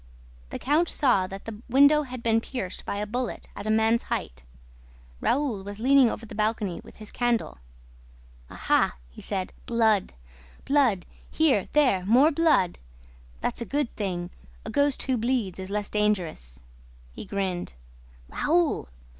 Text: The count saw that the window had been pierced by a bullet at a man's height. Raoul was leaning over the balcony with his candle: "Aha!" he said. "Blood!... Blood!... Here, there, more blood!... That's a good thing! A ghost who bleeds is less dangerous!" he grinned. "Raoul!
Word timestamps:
The 0.49 0.57
count 0.57 0.89
saw 0.89 1.27
that 1.27 1.45
the 1.45 1.61
window 1.69 2.01
had 2.01 2.23
been 2.23 2.41
pierced 2.41 2.85
by 2.85 2.95
a 2.97 3.05
bullet 3.05 3.49
at 3.55 3.67
a 3.67 3.69
man's 3.69 4.01
height. 4.09 4.43
Raoul 5.19 5.63
was 5.63 5.77
leaning 5.77 6.09
over 6.09 6.25
the 6.25 6.33
balcony 6.33 6.81
with 6.83 6.95
his 6.95 7.11
candle: 7.11 7.59
"Aha!" 8.49 8.95
he 9.11 9.21
said. 9.21 9.53
"Blood!... 9.67 10.15
Blood!... 10.65 11.05
Here, 11.29 11.69
there, 11.73 12.03
more 12.07 12.31
blood!... 12.31 12.79
That's 13.41 13.61
a 13.61 13.63
good 13.65 13.95
thing! 13.95 14.31
A 14.65 14.71
ghost 14.71 15.03
who 15.03 15.17
bleeds 15.17 15.59
is 15.59 15.69
less 15.69 15.87
dangerous!" 15.87 16.63
he 17.11 17.23
grinned. 17.23 17.75
"Raoul! 18.27 18.89